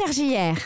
[0.00, 0.56] JR.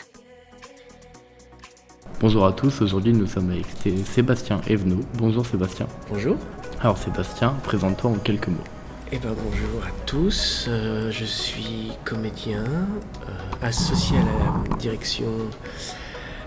[2.19, 3.65] Bonjour à tous, aujourd'hui nous sommes avec
[4.05, 5.01] Sébastien Evenot.
[5.15, 5.87] Bonjour Sébastien.
[6.09, 6.37] Bonjour.
[6.81, 8.63] Alors Sébastien, présente-toi en quelques mots.
[9.11, 15.29] Eh ben bonjour à tous, euh, je suis comédien, euh, associé à la direction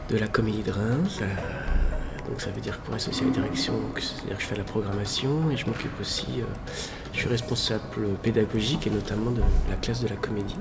[0.08, 1.20] de la Comédie de Reims.
[2.28, 5.50] donc ça veut dire pour associé à la direction, c'est-à-dire que je fais la programmation
[5.50, 6.44] et je m'occupe aussi, euh,
[7.12, 10.56] je suis responsable pédagogique et notamment de la classe de la comédie.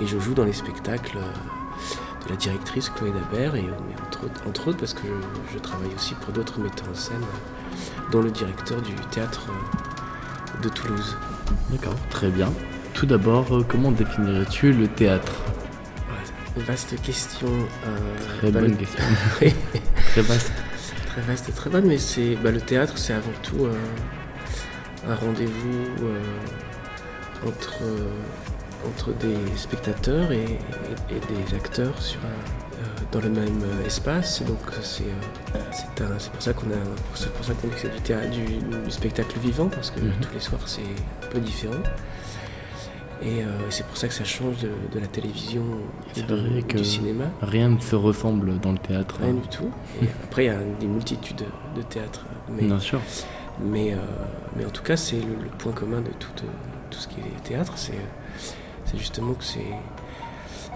[0.00, 1.18] Et je joue dans les spectacles
[2.24, 3.64] de la directrice Chloé Dabert et
[4.46, 5.06] entre, autres, parce que
[5.52, 7.24] je, travaille aussi pour d'autres metteurs en scène,
[8.10, 9.48] dont le directeur du théâtre
[10.62, 11.16] de Toulouse.
[11.70, 12.52] D'accord, très bien.
[12.94, 15.32] Tout d'abord, euh, comment définirais-tu le théâtre?
[16.56, 17.48] Vaste question.
[17.86, 19.04] Euh, très bonne question.
[20.10, 20.52] très vaste.
[21.06, 23.72] Très vaste et très bonne, mais c'est bah, le théâtre, c'est avant tout euh,
[25.08, 25.86] un rendez-vous
[27.46, 27.82] entre,
[28.88, 30.58] entre des spectateurs et,
[31.10, 32.20] des acteurs sur
[33.12, 34.42] dans le même espace.
[34.42, 36.80] Donc c'est pour ça qu'on a
[37.14, 40.12] c'est pour ça qu'on dit du théâtre, du, spectacle vivant parce que mhm.
[40.20, 41.82] tous les soirs c'est un peu différent.
[43.22, 45.62] Et euh, c'est pour ça que ça change de, la télévision
[46.16, 46.22] et
[46.62, 47.24] du cinéma.
[47.42, 49.18] Rien ne se ressemble dans le théâtre.
[49.20, 49.70] Rien du tout.
[50.02, 51.44] Et après, il y a des multitudes
[51.76, 52.24] de théâtres.
[52.48, 52.98] Mais, Bien sûr.
[53.62, 53.96] Mais, euh,
[54.56, 57.74] mais en tout cas, c'est le, point commun de tout, tout ce qui est théâtre.
[57.76, 57.92] C'est
[58.98, 59.66] justement que c'est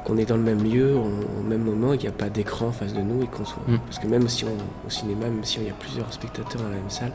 [0.05, 2.73] qu'on est dans le même lieu, au même moment, il n'y a pas d'écran en
[2.73, 3.62] face de nous et qu'on soit.
[3.67, 3.79] Mm.
[3.87, 6.69] Parce que même si on, au cinéma, même si il y a plusieurs spectateurs dans
[6.69, 7.12] la même salle,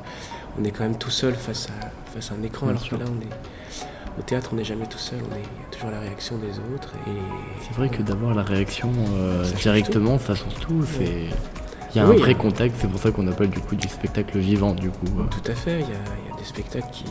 [0.60, 2.70] on est quand même tout seul face à, face à un écran.
[2.70, 5.62] alors que là, on est, au théâtre, on n'est jamais tout seul, on est, il
[5.62, 6.94] y a toujours la réaction des autres.
[7.08, 7.12] Et,
[7.62, 10.84] c'est vrai que d'avoir la réaction euh, directement, ça change tout.
[10.98, 11.30] C'est...
[11.94, 14.38] Il y a un vrai contact, c'est pour ça qu'on appelle du coup du spectacle
[14.38, 15.08] vivant du coup.
[15.32, 17.06] Tout à fait, il y a, des spectacles qui,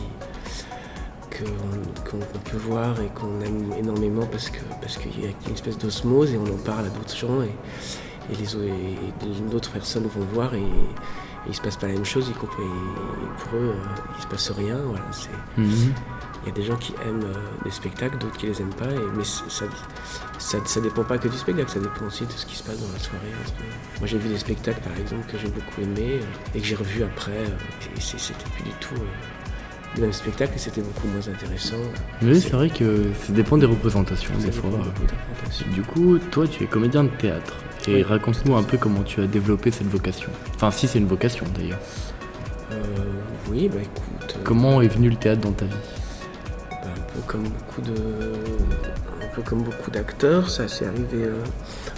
[2.09, 5.77] qu'on peut voir et qu'on aime énormément parce qu'il parce qu'il y a une espèce
[5.77, 7.51] d'osmose et on en parle à d'autres gens et,
[8.31, 10.63] et les d'autres personnes vont voir et,
[11.47, 12.63] il se passe pas la même chose, y compris
[13.39, 14.77] pour eux, euh, il se passe rien.
[14.77, 15.05] Voilà,
[15.57, 15.93] mhm.
[16.43, 18.91] Il y a des gens qui aiment euh, des spectacles, d'autres qui les aiment pas,
[18.91, 19.65] et, mais ça,
[20.37, 22.79] ça, ça, dépend pas que du spectacle, ça dépend aussi de ce qui se passe
[22.79, 23.31] dans la soirée.
[23.99, 26.75] Moi j'ai vu des spectacles par exemple que j'ai beaucoup aimé euh, et que j'ai
[26.75, 27.43] revu après,
[27.95, 28.95] et c'était plus du tout
[29.95, 31.75] le même spectacle et c'était beaucoup moins intéressant.
[32.21, 34.69] Oui, c'est vrai que ça dépend des représentations des fois.
[35.73, 37.55] Du coup, toi, tu es comédien de théâtre.
[37.87, 40.29] Et raconte-nous un peu comment tu as développé cette vocation.
[40.55, 41.79] Enfin, si c'est une vocation d'ailleurs.
[42.71, 42.75] Euh,
[43.49, 44.35] oui, bah écoute.
[44.35, 45.71] Euh, comment est venu le théâtre dans ta vie?
[46.69, 47.93] bah, Un peu comme beaucoup de,
[49.29, 51.43] un peu comme beaucoup d'acteurs, ça s'est arrivé euh,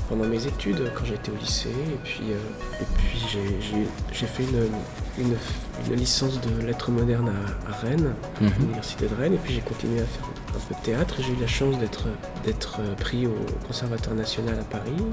[0.09, 5.95] pendant mes études quand j'étais au lycée et puis, et puis j'ai fait une, une,
[5.95, 7.31] licence de lettres modernes
[7.67, 8.51] à, Rennes, à mhm.
[8.59, 11.15] l'université de Rennes et puis j'ai continué à faire un peu de théâtre.
[11.19, 13.35] J'ai eu la chance d'être pris au
[13.67, 15.03] Conservatoire national à Paris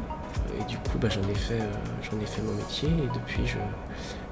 [0.59, 3.45] et du coup, bah, j'en ai, fait, euh, j'en ai fait mon métier et depuis,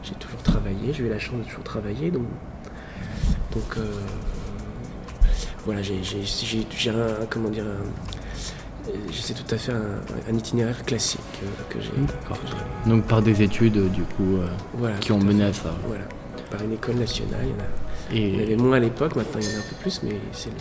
[0.02, 0.92] j'ai toujours travaillé.
[0.92, 2.10] J'ai eu la chance de toujours travailler.
[2.10, 2.26] Donc,
[3.52, 3.84] donc euh,
[5.66, 7.64] voilà, j'ai un, comment dire,
[9.12, 12.88] c'est tout à fait un, itinéraire classique euh, que j'ai.
[12.88, 14.38] Donc par des études, du coup,
[15.00, 15.74] qui ont mené à ça.
[15.86, 16.04] Voilà,
[16.50, 17.46] par une école nationale.
[18.12, 20.00] Il y, en avait moins à l'époque, maintenant il y en a un peu plus,
[20.04, 20.52] mais c'est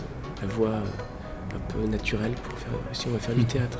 [0.42, 0.82] la voie
[1.54, 3.46] un peu naturelle pour faire, si on va faire du hmm.
[3.46, 3.78] théâtre.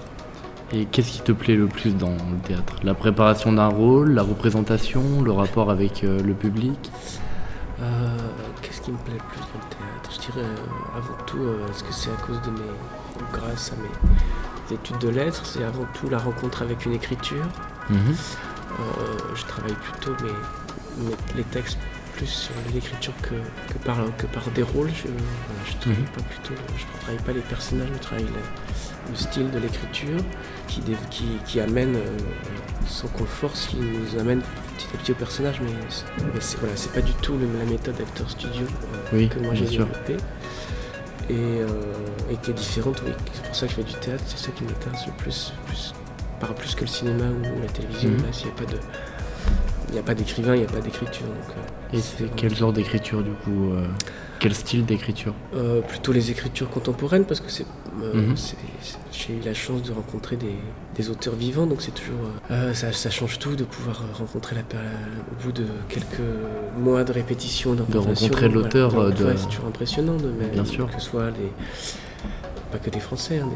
[0.72, 2.76] Et qu'est-ce qui te plaît le plus dans le théâtre?
[2.82, 6.90] La préparation d'un rôle, la représentation, le rapport avec euh, le public?
[7.80, 8.16] Euh,
[8.62, 10.10] Qu'est-ce qui me plaît le plus dans le théâtre?
[10.10, 11.38] Je dirais euh, avant tout,
[11.70, 13.32] est-ce que c'est à cause de mes.
[13.32, 17.44] grâce à mes études de lettres, c'est avant tout la rencontre avec une écriture.
[17.88, 18.16] Mhm.
[19.34, 21.06] je travaille plutôt mes,
[21.36, 21.78] les textes
[22.16, 23.34] plus sur l'écriture que,
[23.84, 24.90] par, que par des rôles.
[24.94, 26.08] Je ne travaille, mhm.
[26.08, 28.26] pas plutôt, je travaille pas les personnages, je travaille
[29.10, 30.18] le style de l'écriture
[30.68, 30.82] qui,
[31.44, 32.18] qui, amène euh,
[32.86, 34.40] son confort, qui nous amène
[34.76, 35.70] petit à petit au personnage, mais,
[36.40, 38.66] c'est voilà, pas du tout la méthode Actor Studio
[39.14, 40.16] euh, que moi j'ai développée.
[41.28, 41.66] Et, euh,
[42.30, 44.62] et, qui est différente, c'est pour ça que je fais du théâtre, c'est ça qui
[44.62, 45.92] m'intéresse le plus, plus,
[46.38, 48.32] par plus que le cinéma ou la télévision, mhm.
[48.32, 48.78] s'il n'y a pas de
[49.88, 51.26] il n'y a pas d'écrivain, il n'y a pas d'écriture.
[51.92, 53.72] Et c'est quel genre d'écriture du coup
[54.38, 55.34] quel style d'écriture?
[55.54, 57.46] Euh, Plutôt les écritures contemporaines parce que
[58.02, 58.34] euh, mhm.
[59.12, 62.18] j'ai eu la chance de rencontrer des, auteurs vivants, donc c'est toujours
[62.50, 66.20] euh, ça, change tout de pouvoir rencontrer la, au bout de quelques
[66.78, 68.92] mois de répétition, de rencontrer l'auteur.
[69.36, 70.86] C'est toujours impressionnant, de, Bien sûr.
[70.86, 71.52] que ce soit les
[72.72, 73.38] pas que des Français.
[73.38, 73.48] Hein,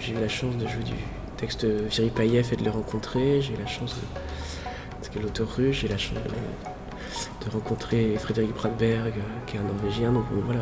[0.00, 0.94] j'ai eu la chance de jouer du
[1.36, 3.42] texte Viri Payev et de le rencontrer.
[3.42, 4.00] J'ai eu la chance de
[5.08, 6.30] parce que l'auteur russe, j'ai la chance de
[7.46, 10.60] de rencontrer Frédéric Bradberg, euh, qui est un Norvégien, donc voilà,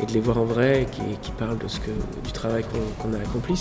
[0.00, 1.90] et, de les voir en vrai, qui, qui parlent de ce que,
[2.24, 2.64] du travail
[2.98, 3.54] qu'on a accompli,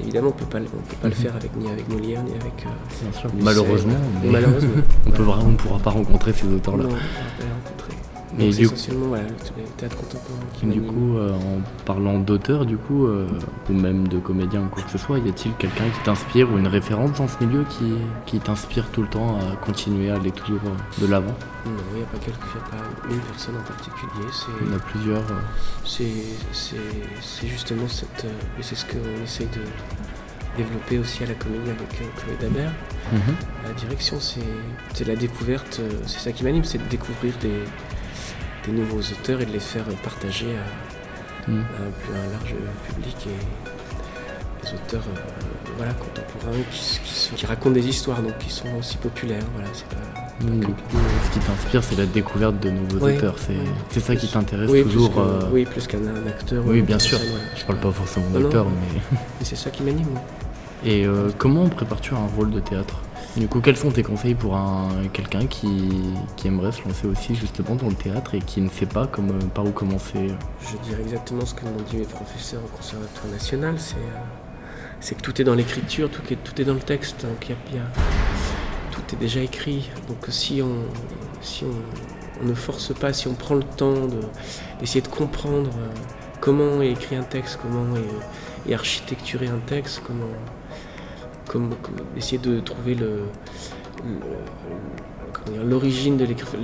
[0.00, 2.64] Évidemment, on peut pas, on peut pas le faire avec, ni avec Molière, ni avec.
[2.66, 3.30] euh, Bien sûr.
[3.34, 4.82] Mais Malheureusement, mais malheureusement.
[5.06, 6.84] on on pourra pas rencontrer ces auteurs-là.
[8.36, 12.76] Mais du- essentiellement voilà, le, théâtre contemporain qui Du coup, euh, en parlant d'auteur, du
[12.76, 13.26] coup, euh,
[13.70, 16.58] ou même de comédien ou quoi que ce soit, y a-t-il quelqu'un qui t'inspire ou
[16.58, 17.94] une référence dans ce milieu qui,
[18.26, 21.34] qui t'inspire tout le temps à continuer à aller toujours euh, de l'avant?
[21.64, 22.18] Non, il n'y a pas
[23.10, 24.26] une personne en particulier.
[24.62, 25.24] Il y en a plusieurs.
[25.84, 28.26] c'est, justement cette,
[28.58, 29.60] et c'est ce qu'on essaye de
[30.56, 32.72] développer aussi à la comédie avec Chloé Dabert.
[33.12, 33.20] mhm.
[33.66, 34.40] La direction, c'est,
[34.92, 37.62] c'est la découverte, c'est ça qui m'anime, c'est de découvrir des,
[38.68, 42.54] des nouveaux auteurs et de les faire partager à, à un plus un large
[42.86, 45.20] public et des auteurs euh,
[45.76, 49.44] voilà, contemporains qui, s- qui, sont- qui racontent des histoires, donc qui sont aussi populaires.
[49.54, 53.36] Voilà, c'est pas, Donc, du coup, ce qui t'inspire, c'est la découverte de nouveaux auteurs.
[53.38, 53.54] C'est
[53.90, 55.10] c'est ça qui t'intéresse oui, toujours.
[55.12, 56.66] plus que- euh, oui, plus qu'un un acteur.
[56.66, 57.18] ou oui, bien sûr.
[57.18, 57.44] voilà.
[57.56, 59.00] Je parle pas forcément d'acteur, mais.
[59.12, 60.06] Mais c'est ça qui m'anime.
[60.84, 63.00] Et euh, comment prépares-tu un rôle de théâtre?
[63.36, 65.90] Du coup, quels sont tes conseils pour un quelqu'un qui,
[66.36, 69.40] qui aimerait se lancer aussi justement dans le théâtre et qui ne sait pas euh,
[69.54, 70.28] par où commencer?
[70.60, 75.22] Je dirais exactement ce que m'ont dit mes professeurs au Conservatoire national, c'est euh, que
[75.22, 77.22] tout est dans l'écriture, tout est, dans le texte.
[77.26, 77.82] Donc il y a-
[78.92, 79.90] tout est déjà écrit.
[80.08, 80.76] Donc si on,
[81.42, 84.20] si on, ne force pas, si on prend le temps de-
[84.80, 85.70] d'essayer de comprendre
[86.40, 87.84] comment est écrit un texte, comment
[88.68, 90.24] est architecturé un texte, comment,
[91.48, 91.70] comment
[92.16, 92.96] essayer de trouver
[95.64, 96.58] l'origine de l'écriture,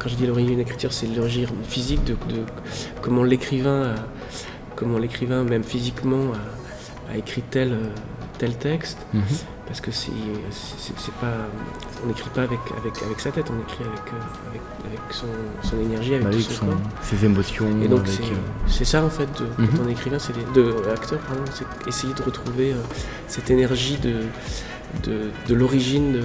[0.00, 2.16] quand je dis l'origine de l'écriture, c'est l'origine physique de,
[3.02, 4.06] comment l'écrivain, a-
[4.76, 6.32] comment l'écrivain même physiquement
[7.08, 7.86] a, a écrit tel, euh,
[8.38, 9.22] tel texte, Mhm.
[9.68, 10.10] Parce que c'est,
[11.20, 11.32] pas,
[12.02, 15.26] on n'écrit pas avec, avec, avec sa tête, on écrit avec, euh, avec, avec son,
[15.62, 16.76] son énergie, avec Bah tout oui, son, son- corps.
[17.02, 17.66] ses émotions.
[17.82, 18.36] Et donc c'est, euh,
[18.66, 19.68] c'est ça en fait, de, Mhm.
[19.76, 22.76] quand on est écrivain, c'est de acteur, pardon, c'est essayer de retrouver euh,
[23.28, 24.22] cette énergie de,
[25.04, 26.22] de, de l'origine de,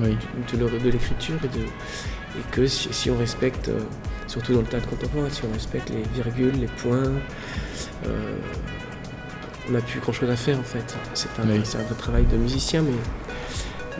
[0.00, 0.16] oui.
[0.52, 3.80] de, l'écriture et, de, et que si, si on respecte, euh,
[4.26, 7.10] surtout dans le théâtre contemporain, si on respecte les virgules, les points,
[8.06, 8.36] euh,
[9.68, 10.96] on n'a plus grand chose à faire en fait.
[11.14, 11.58] C'est un, Oui.
[11.58, 12.92] un vrai travail de musicien, mais,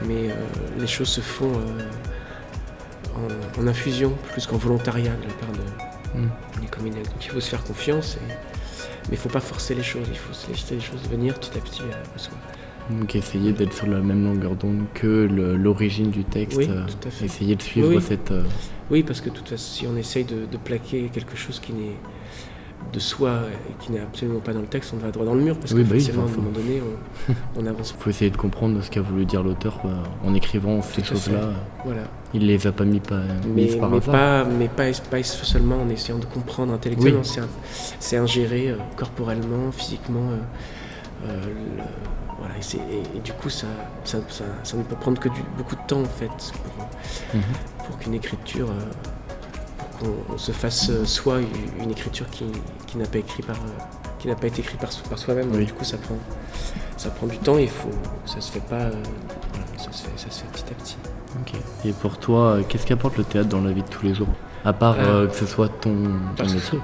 [0.07, 0.35] mais euh,
[0.79, 3.21] les choses se font euh,
[3.59, 5.61] en, en infusion plus qu'en volontariat de la part de,
[6.15, 6.29] Mm.
[6.63, 7.03] des.
[7.03, 8.35] Donc il faut se faire confiance, et- mais
[9.09, 11.51] il ne faut pas forcer les choses, il faut se laisser les choses venir petit
[11.59, 12.33] à petit à, à soi.
[12.89, 15.27] Donc essayer d'être sur la même longueur d'onde que
[15.61, 16.57] l'origine du texte.
[16.57, 17.25] Oui, euh, tout à fait.
[17.27, 18.01] Essayer de suivre Oui.
[18.01, 18.31] cette.
[18.31, 18.45] euh,
[18.91, 21.73] Oui, parce que de toute façon, si on essaye de, de plaquer quelque chose qui
[21.73, 21.97] n'est
[22.93, 25.40] de soi et qui n'est absolument pas dans le texte, on va droit dans le
[25.43, 26.81] mur, parce Oui, que bah oui, à un moment donné,
[27.28, 27.99] on, on n'avance pas.
[28.05, 29.88] faut essayer de comprendre ce qu'a voulu dire l'auteur euh,
[30.25, 31.50] en écrivant ces Tout choses-là.
[31.84, 32.02] Voilà.
[32.32, 33.20] Il les a pas mis, pas,
[33.55, 34.12] Mais, par mais, hasard.
[34.12, 37.23] pas, mais pas, pas seulement en essayant de comprendre intellectuellement,
[37.99, 40.31] c'est ingéré euh, corporellement, physiquement.
[40.31, 41.82] euh, euh, le-
[42.38, 43.67] voilà, et, c'est- et- et du coup, ça,
[44.05, 46.87] ça, ça- ça ne peut prendre que du, beaucoup de temps, en fait, pour,
[47.34, 47.43] Mhm.
[47.87, 48.69] pour qu'une écriture,
[50.33, 51.39] on se fasse soi
[51.81, 52.45] une, écriture qui,
[52.87, 53.57] qui n'a pas écrit par,
[54.19, 55.47] qui n'a pas été écrite par, so- par soi-même.
[55.47, 55.67] Donc Oui.
[55.67, 56.17] du coup, ça prend,
[56.97, 57.91] ça prend du temps et faut,
[58.25, 58.93] ça se fait pas, euh,
[59.79, 60.97] ça se fait, ça se fait petit à petit.
[61.85, 64.29] Et pour toi, euh, qu'est-ce qu'apporte le théâtre dans la vie de tous les jours?
[64.65, 65.95] À part euh, que ce soit ton,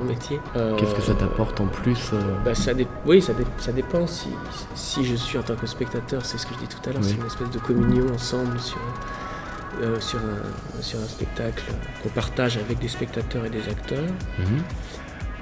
[0.06, 0.38] métier.
[0.78, 2.12] Qu'est-ce que ça t'apporte en plus
[2.44, 4.06] bah, ça dé- Oui, ça, dé- ça dépend.
[4.06, 4.28] Si,
[4.76, 7.02] si je suis en tant que spectateur, c'est ce que je dis tout à l'heure,
[7.02, 7.08] Oui.
[7.10, 8.78] c'est une espèce de communion ensemble sur,
[9.80, 11.64] euh, sur, un, sur un spectacle
[12.02, 14.04] qu'on partage avec des spectateurs et des acteurs.
[14.38, 14.62] mhm.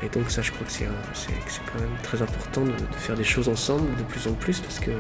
[0.03, 3.25] Et donc ça, je crois que c'est quand même très important de, de faire des
[3.25, 4.93] choses ensemble de plus en plus parce que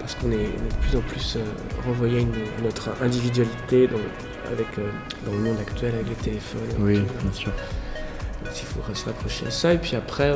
[0.00, 1.40] parce qu'on est de plus en plus euh,
[1.86, 3.98] renvoyé à, une- à notre individualité dans,
[4.50, 4.90] avec, euh,
[5.26, 6.60] dans le monde actuel avec les téléphones.
[6.78, 7.22] Oui, tout.
[7.22, 7.52] bien sûr.
[8.44, 9.74] Donc, il faut se rapprocher de ça.
[9.74, 10.30] Et puis après,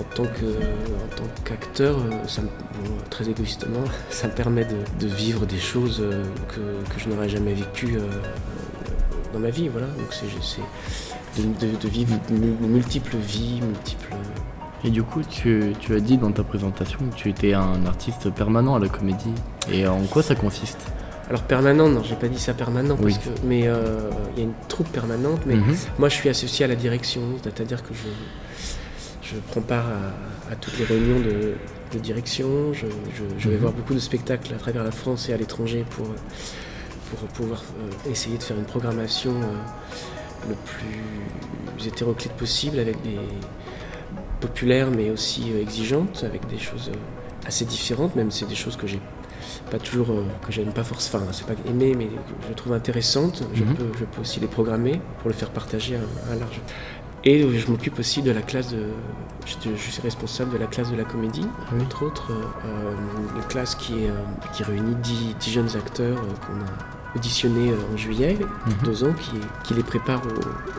[0.00, 4.64] en tant que- en tant qu'acteur, euh, ça me- bon, très égoïstement, ça me permet
[4.64, 6.60] de, de vivre des choses euh, que,
[6.94, 8.02] que je n'aurais jamais vécues euh,
[9.32, 9.68] dans ma vie.
[9.68, 9.86] Voilà.
[9.88, 10.26] Donc c'est
[11.42, 14.14] de, de- de vivre mu- multiples vies, multiples.
[14.84, 18.30] Et du coup, tu, tu as dit dans ta présentation que tu étais un artiste
[18.30, 19.32] permanent à la comédie.
[19.72, 20.78] Et en quoi ça consiste?
[21.28, 23.12] Alors permanent, non, j'ai pas dit ça permanent, Oui.
[23.12, 25.74] parce que, mais euh, il y a une troupe permanente, mais Mhm.
[25.98, 28.06] Moi, je suis associé à la direction, c'est-à-dire que je,
[29.30, 31.54] je prends part à, à toutes les réunions de,
[31.92, 32.72] de direction.
[32.72, 33.60] Je, je- je vais Mhm.
[33.60, 36.06] voir beaucoup de spectacles à travers la France et à l'étranger pour,
[37.10, 43.18] pour pouvoir euh, essayer de faire une programmation euh, le plus hétéroclite possible avec des
[44.40, 46.90] populaires mais aussi euh, exigeantes, avec des choses
[47.46, 49.00] assez différentes, même si c'est des choses que j'ai
[49.70, 50.08] pas toujours
[50.46, 52.12] que j'aime pas forcément enfin c'est pas aimer mais que
[52.48, 53.74] je trouve intéressantes je, Mhm.
[53.74, 56.60] peux, je peux aussi les programmer pour le faire partager à, à un large
[57.24, 58.84] Et je m'occupe aussi de la classe de.
[59.46, 61.82] Je, je suis responsable de la classe de la comédie, Oui.
[61.82, 62.30] entre autres.
[62.32, 62.94] euh,
[63.36, 64.14] une classe qui, est, euh,
[64.52, 68.72] qui réunit 10, 10 jeunes acteurs euh, qu'on a auditionnés en juillet, Mhm.
[68.84, 69.32] deux ans, qui,
[69.64, 70.22] qui les préparent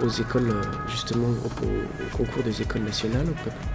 [0.02, 0.54] aux, aux écoles,
[0.88, 3.26] justement, au, au concours des écoles nationales.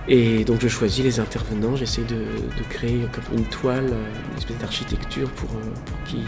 [0.07, 3.93] Et donc je choisis les intervenants, j'essaie de, de créer comme une toile,
[4.33, 6.23] une espèce d'architecture pour, pour qu'ils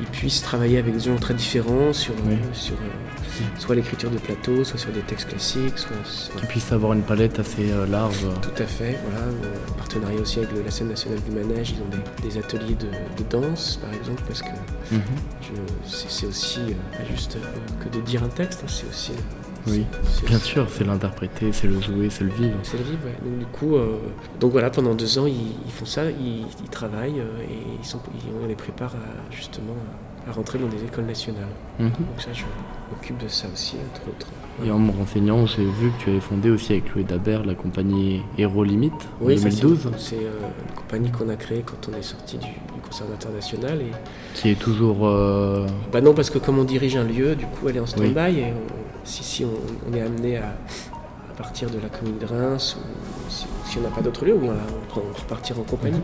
[0.00, 2.36] ils puissent travailler avec des gens très différents sur, euh, Oui.
[2.52, 6.72] sur euh, soit l'écriture de plateau, soit sur des textes classiques, soit, soit- Qui puisse
[6.72, 8.26] avoir une palette assez euh, large.
[8.42, 9.26] tout à fait, voilà,
[9.70, 11.88] en partenariat aussi avec la scène nationale du manège, ils ont
[12.22, 14.48] des, des ateliers de, de danse par exemple, parce que
[14.92, 15.00] Mhm.
[15.86, 16.60] c'est aussi
[16.92, 17.36] pas juste
[17.82, 19.12] que de dire un texte, hein, c'est aussi.
[19.66, 19.84] Oui,
[20.26, 22.56] bien sûr, c'est l'interpréter, c'est le jouer, c'est le vivre.
[22.62, 23.16] C'est le vivre, ouais.
[23.30, 23.96] Donc du coup, euh,
[24.40, 27.86] donc voilà, pendant deux ans, ils, ils font ça, ils, ils travaillent euh, et ils
[27.86, 29.74] sont, ils- on les prépare à, justement
[30.28, 31.44] à, rentrer dans des écoles nationales.
[31.78, 31.88] Mhm.
[31.88, 32.42] Donc ça, je
[32.90, 34.26] m'occupe de ça aussi, entre autres.
[34.64, 37.54] Et en me renseignant, j'ai vu que tu avais fondé aussi avec Louis Dabert la
[37.56, 40.30] compagnie Héros Limite en Oui, ça, 2012, c'est c'est, euh,
[40.68, 43.80] une compagnie qu'on a créée quand on est sorti du, du conservatoire national.
[43.80, 43.90] Et,
[44.34, 45.06] qui est toujours.
[45.08, 47.86] euh, bah non, parce que comme on dirige un lieu, du coup, elle est en
[47.86, 48.38] stand-by.
[48.38, 49.50] Et on- si, si on,
[49.90, 50.48] on est amené à,
[51.30, 54.34] à partir de la commune de Reims, ou si, si on n'a pas d'autre lieu,
[54.34, 56.00] oui, on, va- repartir en compagnie.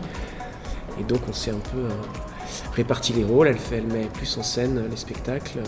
[0.99, 1.89] Et donc, on s'est un peu euh,
[2.73, 3.47] réparti les rôles.
[3.47, 5.59] Elle, fait, elle met plus en scène euh, les spectacles.
[5.59, 5.63] euh,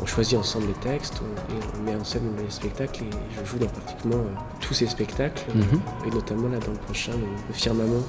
[0.00, 3.44] on choisit ensemble les textes, on, et on met en scène les spectacles et je
[3.50, 5.80] joue dans pratiquement euh, tous ces spectacles, Mhm.
[6.06, 8.04] et notamment là dans le prochain, le, le Firmament,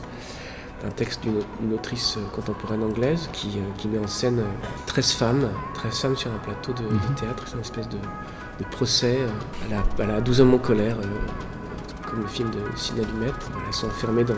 [0.85, 4.67] un texte d'une une autrice euh, contemporaine anglaise qui, euh, qui met en scène euh,
[4.85, 7.15] 13 femmes, 13 femmes sur un plateau de, de Mhm.
[7.19, 9.27] théâtre, c'est une espèce de, de procès euh,
[9.65, 13.31] à, la, à la 12 hommes en colère, euh, comme le film de Sidney Lumet.
[13.67, 14.33] Elles sont enfermées dans,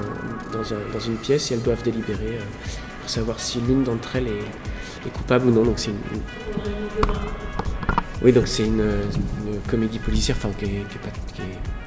[0.51, 2.43] dans, un- dans une pièce et elles doivent délibérer euh,
[3.01, 5.63] pour savoir si l'une d'entre elles est, est coupable ou non.
[5.63, 6.21] Donc c'est une, une-
[8.23, 11.80] oui, donc c'est une, une comédie policière, enfin qui est, qui est pas- qui est-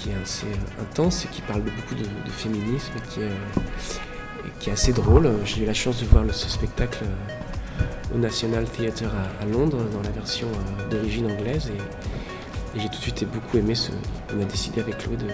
[0.00, 3.20] qui est assez euh, intense et qui parle de beaucoup de, de féminisme et qui
[3.20, 5.30] est, euh, et qui est assez drôle.
[5.44, 9.78] J'ai eu la chance de voir ce spectacle euh, au National Theatre à, à Londres
[9.92, 10.48] dans la version
[10.90, 13.92] d'origine anglaise et, et j'ai tout de suite beaucoup aimé ce.
[14.34, 15.26] On a décidé avec Chloé de,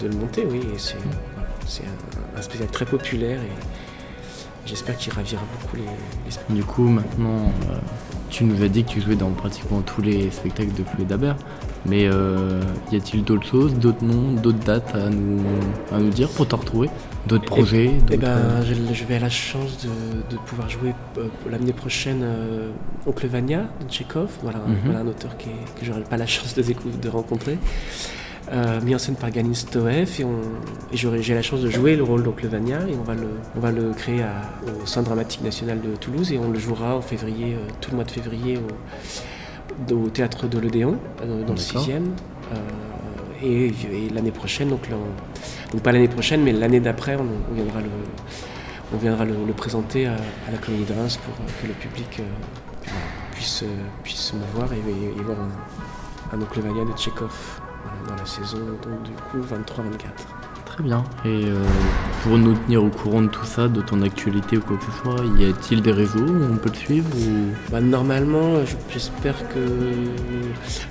[0.00, 0.96] de le monter, oui, et c'est
[1.66, 3.52] c'est un, un spectacle très populaire et
[4.64, 7.76] j'espère qu'il ravira beaucoup les, les Du coup, maintenant, euh,
[8.30, 11.36] tu nous as dit que tu jouais dans pratiquement tous les spectacles de Chloé Dabert.
[11.86, 12.60] Mais euh,
[12.92, 15.40] y a-t-il d'autres choses, d'autres noms, d'autres dates à nous,
[15.92, 16.90] à nous dire pour te retrouver?
[17.26, 20.68] D'autres projets Eh d'autres, ben, euh, je, je vais à la chance de, de pouvoir
[20.68, 22.24] jouer euh, l'année prochaine
[23.06, 24.76] Oncle Vania de Tchekhov, voilà, un- Mhm.
[24.84, 27.58] voilà un auteur qui que j'aurai pas la chance de, rencontrer,
[28.82, 30.22] mis en scène par Ganin Stoev et,
[30.92, 33.60] et j'ai la chance de jouer le rôle d'Oncle Vania et on va le, on
[33.60, 34.42] va le créer à-
[34.82, 38.04] au Centre dramatique national de Toulouse et on le jouera en février, tout le mois
[38.04, 38.66] de février au,
[39.92, 41.82] au théâtre de l'Odéon, euh, dans le D'accord.
[41.86, 42.10] 6e.
[43.42, 47.26] et et l'année prochaine, donc, là, on- donc pas l'année prochaine, mais l'année d'après, on,
[47.50, 47.88] on viendra le,
[48.92, 51.74] on viendra le, le présenter à, à la Comédie de Reims pour euh, que le
[51.74, 52.88] public euh,
[53.32, 53.66] puisse, euh,
[54.02, 58.16] puisse me voir et, et- et voir un, un Oncle Vania de Tchekhov voilà, dans
[58.22, 60.37] la saison donc, du coup 23-24.
[60.78, 61.02] Très bien.
[61.24, 61.56] Et euh,
[62.22, 64.92] pour nous tenir au courant de tout ça, de ton actualité ou quoi que ce
[65.02, 67.48] soit, y a-t-il des réseaux où on peut te suivre ou...
[67.72, 69.58] Bah, normalement, je- j'espère que.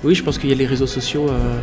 [0.04, 1.58] Oui, je pense qu'il y a les réseaux sociaux euh,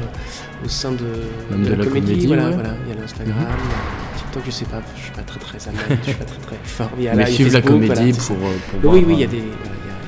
[0.65, 1.05] au sein de,
[1.51, 2.53] Même de la comédie, voilà, ouais.
[2.55, 2.69] voilà.
[2.87, 5.99] Il y a l'Instagram, a TikTok, je sais pas, je suis pas très très analyste,
[5.99, 6.89] je suis pas très très fort.
[6.97, 9.13] Il y a Mais là, suivre la comédie voilà, pour, euh, pour Oui, voir, oui,
[9.13, 9.51] il y a des, il y a,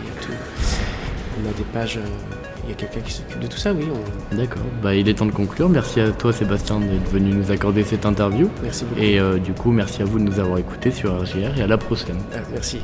[0.01, 0.31] il y a tout.
[1.45, 1.99] On a des pages.
[2.67, 3.85] Il y a quelqu'un qui s'occupe de tout ça, oui.
[4.31, 4.61] on- D'accord.
[4.83, 5.69] Bah, il est temps de conclure.
[5.69, 8.49] Merci à toi, Sébastien, d'être venu nous accorder cette interview.
[8.61, 9.01] Merci beaucoup.
[9.01, 11.67] Et euh, du coup, merci à vous de nous avoir écoutés sur RGR et à
[11.67, 12.17] la prochaine.
[12.33, 12.81] Ah, merci.